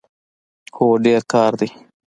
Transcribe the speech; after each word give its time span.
هو، 0.75 0.87
ډیر 1.05 1.21
کار 1.33 1.51
دی 1.59 1.69